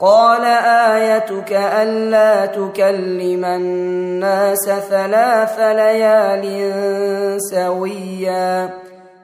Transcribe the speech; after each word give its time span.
قال 0.00 0.44
آيتك 0.94 1.52
ألا 1.52 2.46
تكلم 2.46 3.44
الناس 3.44 4.70
ثلاث 4.90 5.60
ليال 5.60 6.46
سويا 7.40 8.70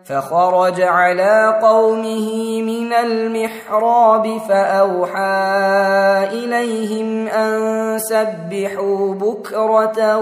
فخرج 0.05 0.81
على 0.81 1.59
قومه 1.63 2.63
من 2.63 2.93
المحراب 2.93 4.39
فأوحى 4.49 5.21
إليهم 6.33 7.29
أن 7.29 7.99
سبحوا 7.99 9.15
بكرة 9.15 10.17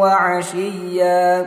وعشيا 0.00 1.46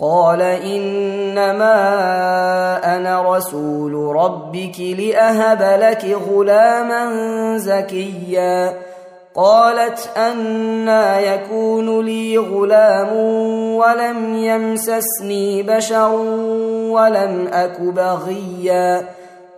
قال 0.00 0.42
إنما 0.42 1.76
أنا 2.96 3.36
رسول 3.36 4.16
ربك 4.16 4.80
لأهب 4.80 5.80
لك 5.80 6.16
غلاما 6.28 7.08
زكيا. 7.58 8.72
قالت 9.34 10.10
أنا 10.16 11.20
يكون 11.20 12.04
لي 12.04 12.38
غلام 12.38 13.16
ولم 13.76 14.34
يمسسني 14.36 15.62
بشر 15.62 16.10
ولم 16.90 17.48
أك 17.52 17.80
بغيا. 17.80 19.04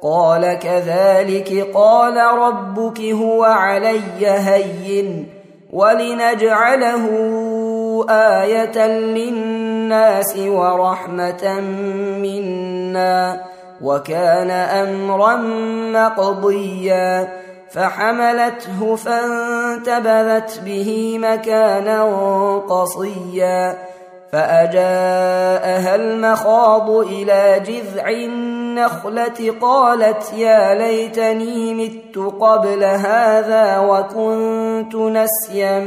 قال 0.02 0.58
كذلك 0.58 1.66
قال 1.74 2.16
ربك 2.16 3.00
هو 3.00 3.44
علي 3.44 4.26
هين 4.26 5.28
ولنجعله 5.72 7.06
آية 8.08 8.86
للناس 8.86 10.36
ورحمة 10.36 11.60
منا 12.20 13.40
وكان 13.82 14.50
أمرا 14.50 15.36
مقضيا 15.92 17.28
فحملته 17.70 18.96
فانتبذت 18.96 20.60
به 20.64 21.18
مكانا 21.18 22.04
قصيا 22.68 23.76
فأجاءها 24.32 25.94
المخاض 25.94 26.90
إلى 26.90 27.62
جذع 27.66 28.08
النخلة 28.76 29.54
قالت 29.60 30.32
يا 30.32 30.74
ليتني 30.74 31.74
مت 31.74 32.18
قبل 32.40 32.84
هذا 32.84 33.78
وكنت 33.78 34.94
نسيا 34.94 35.80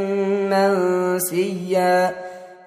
منسيا. 0.50 2.16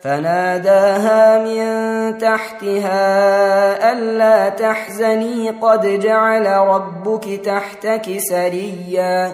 فناداها 0.03 1.39
من 1.45 2.19
تحتها 2.19 3.93
ألا 3.93 4.49
تحزني 4.49 5.51
قد 5.51 6.01
جعل 6.01 6.47
ربك 6.47 7.41
تحتك 7.45 8.19
سريا. 8.19 9.33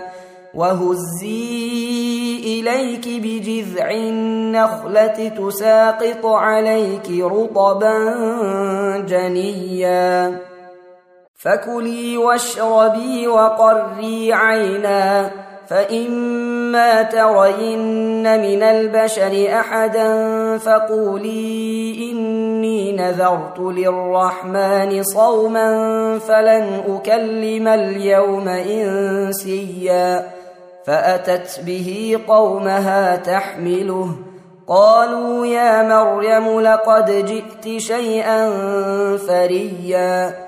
وهزي 0.55 2.39
إليك 2.45 3.09
بجذع 3.09 3.91
النخلة 3.91 5.29
تساقط 5.29 6.27
عليك 6.27 7.11
رطبا 7.11 7.99
جنيا. 9.09 10.48
فكلي 11.39 12.17
واشربي 12.17 13.29
وقري 13.29 14.33
عينا 14.33 15.31
فإما 15.69 17.03
ترين 17.03 18.23
من 18.23 18.63
البشر 18.63 19.49
أحدا 19.61 20.09
فقولي 20.59 22.11
إني 22.11 22.97
نذرت 22.97 23.59
للرحمن 23.59 25.03
صوما 25.03 25.69
فلن 26.19 26.83
أكلم 26.89 27.69
اليوم 27.69 28.49
إنسيا. 28.49 30.27
فأتت 30.87 31.61
به 31.67 32.21
قومها 32.29 33.17
تحمله 33.17 34.09
قالوا 34.69 35.47
يا 35.47 35.83
مريم 35.83 36.61
لقد 36.61 37.11
جئت 37.27 37.81
شيئا 37.81 38.51
فريا. 39.17 40.48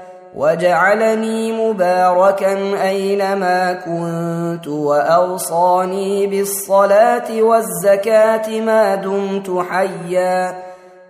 وجعلني 0.35 1.51
مباركا 1.51 2.83
أينما 2.87 3.73
كنت 3.73 4.67
وأوصاني 4.67 6.27
بالصلاة 6.27 7.41
والزكاة 7.41 8.61
ما 8.61 8.95
دمت 8.95 9.65
حيا 9.69 10.53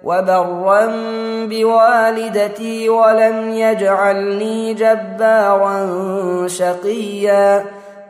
وبرا 0.03 0.85
بوالدتي 1.45 2.89
ولم 2.89 3.49
يجعلني 3.49 4.73
جبارا 4.73 5.87
شقيا 6.47 7.63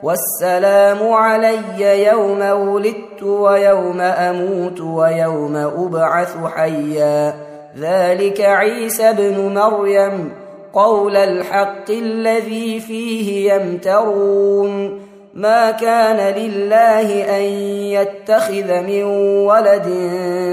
والسلام 0.03 1.13
علي 1.13 2.05
يوم 2.05 2.41
ولدت 2.41 3.23
ويوم 3.23 4.01
أموت 4.01 4.81
ويوم 4.81 5.55
أبعث 5.55 6.37
حيا 6.55 7.33
ذلك 7.79 8.41
عيسى 8.41 9.09
ابن 9.09 9.53
مريم 9.53 10.40
قول 10.73 11.17
الحق 11.17 11.89
الذي 11.89 12.79
فيه 12.79 13.53
يمترون 13.53 14.99
ما 15.33 15.71
كان 15.71 16.35
لله 16.35 17.37
أن 17.37 17.43
يتخذ 17.91 18.81
من 18.81 19.03
ولد 19.47 19.87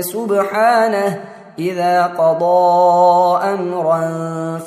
سبحانه 0.00 1.24
إذا 1.58 2.06
قضى 2.06 3.38
أمرا 3.52 4.08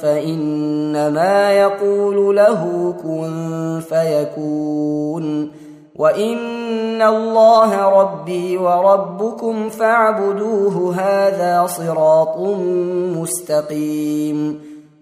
فإنما 0.01 1.51
يقول 1.51 2.35
له 2.35 2.93
كن 3.03 3.81
فيكون 3.89 5.51
وإن 5.95 7.01
الله 7.01 7.89
ربي 8.01 8.57
وربكم 8.57 9.69
فاعبدوه 9.69 10.95
هذا 10.95 11.65
صراط 11.67 12.37
مستقيم 13.17 14.70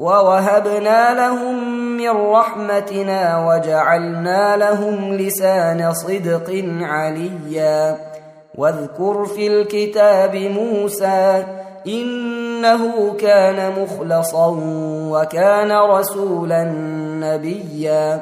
ووهبنا 0.00 1.14
لهم 1.14 1.78
من 1.96 2.10
رحمتنا 2.10 3.46
وجعلنا 3.48 4.56
لهم 4.56 5.14
لسان 5.14 5.92
صدق 5.92 6.64
عليا. 6.80 7.96
واذكر 8.54 9.24
في 9.24 9.46
الكتاب 9.46 10.36
موسى 10.36 11.44
إنه 11.86 13.12
كان 13.12 13.72
مخلصا 13.82 14.60
وكان 15.10 15.72
رسولا 15.72 16.64
نبيا. 17.20 18.20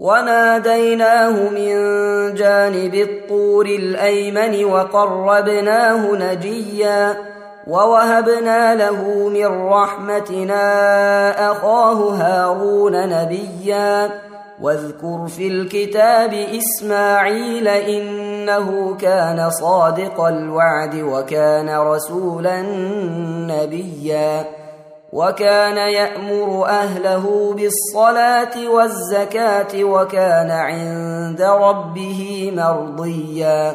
وناديناه 0.00 1.30
من 1.30 1.74
جانب 2.34 2.94
الطور 2.94 3.66
الأيمن 3.66 4.64
وقربناه 4.64 6.12
نجيا. 6.12 7.35
ووهبنا 7.66 8.74
له 8.74 9.28
من 9.28 9.46
رحمتنا 9.68 10.62
اخاه 11.50 12.14
هارون 12.14 13.08
نبيا 13.08 14.10
واذكر 14.60 15.26
في 15.26 15.48
الكتاب 15.48 16.34
اسماعيل 16.34 17.68
انه 17.68 18.96
كان 18.96 19.50
صادق 19.50 20.20
الوعد 20.20 20.94
وكان 20.94 21.78
رسولا 21.78 22.62
نبيا 23.52 24.44
وكان 25.12 25.76
يامر 25.76 26.66
اهله 26.66 27.54
بالصلاه 27.54 28.68
والزكاه 28.68 29.84
وكان 29.84 30.50
عند 30.50 31.42
ربه 31.42 32.52
مرضيا 32.56 33.74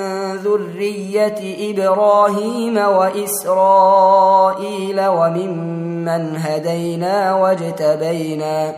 ذرية 0.57 1.71
إبراهيم 1.71 2.77
وإسرائيل 2.77 4.27
وممن 5.07 6.37
هدينا 6.37 7.35
واجتبينا 7.35 8.73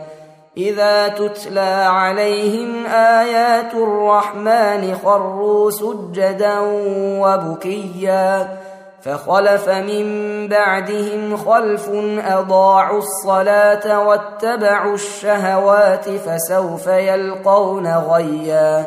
إذا 0.56 1.08
تتلى 1.08 1.86
عليهم 1.88 2.86
آيات 2.86 3.74
الرحمن 3.74 4.94
خروا 5.04 5.70
سجدا 5.70 6.58
وبكيا 7.20 8.48
فخلف 9.02 9.68
من 9.68 10.48
بعدهم 10.48 11.36
خلف 11.36 11.90
أضاعوا 12.26 12.98
الصلاة 12.98 14.08
واتبعوا 14.08 14.94
الشهوات 14.94 16.08
فسوف 16.10 16.86
يلقون 16.86 17.86
غيا 17.86 18.86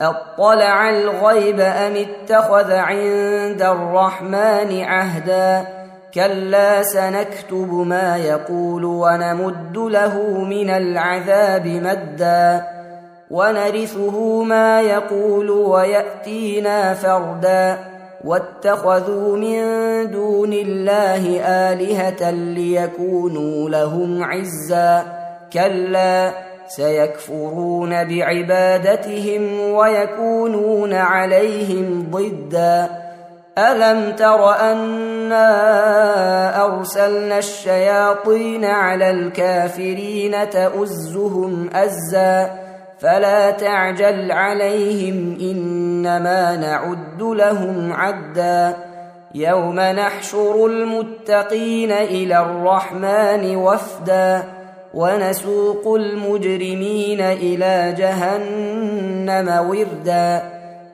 أطلع 0.00 0.90
الغيب 0.90 1.60
أم 1.60 1.96
اتخذ 1.96 2.72
عند 2.72 3.62
الرحمن 3.62 4.84
عهدا؟ 4.84 5.66
كلا 6.14 6.82
سنكتب 6.82 7.72
ما 7.72 8.16
يقول 8.16 8.84
ونمد 8.84 9.76
له 9.76 10.18
من 10.44 10.70
العذاب 10.70 11.66
مدا. 11.66 12.64
ونرثه 13.30 14.42
ما 14.42 14.80
يقول 14.80 15.50
ويأتينا 15.50 16.94
فردا. 16.94 17.78
واتخذوا 18.24 19.36
من 19.36 19.60
دون 20.10 20.52
الله 20.52 21.40
آلهة 21.40 22.30
ليكونوا 22.30 23.70
لهم 23.70 24.24
عزا. 24.24 25.02
كلا 25.52 26.45
سيكفرون 26.68 28.04
بعبادتهم 28.04 29.60
ويكونون 29.60 30.92
عليهم 30.94 32.10
ضدًا. 32.10 33.06
ألم 33.58 34.12
تر 34.12 34.50
أنا 34.60 35.46
أرسلنا 36.64 37.38
الشياطين 37.38 38.64
على 38.64 39.10
الكافرين 39.10 40.50
تؤزهم 40.50 41.70
أزا؟ 41.74 42.50
فلا 42.98 43.50
تعجل 43.50 44.32
عليهم 44.32 45.38
إنما 45.40 46.56
نعد 46.56 47.22
لهم 47.22 47.92
عدا. 47.92 48.76
يوم 49.34 49.80
نحشر 49.80 50.66
المتقين 50.66 51.92
إلى 51.92 52.38
الرحمن 52.38 53.56
وفدا. 53.56 54.55
ونسوق 54.96 55.94
المجرمين 55.94 57.20
إلى 57.20 57.94
جهنم 57.98 59.68
وردا. 59.68 60.42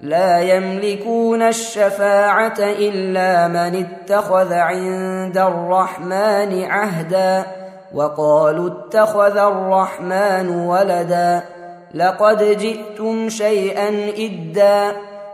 لا 0.01 0.41
يملكون 0.41 1.43
الشفاعة 1.43 2.59
إلا 2.59 3.49
من 3.49 3.87
اتخذ 3.87 4.53
عند 4.53 5.39
الرحمن 5.39 6.65
عهدا. 6.65 7.47
وقالوا 7.95 8.71
اتخذ 8.71 9.37
الرحمن 9.37 10.49
ولدا. 10.49 11.43
لقد 11.95 12.43
جئتم 12.43 13.29
شيئا 13.29 13.89
إدا. 14.19 14.93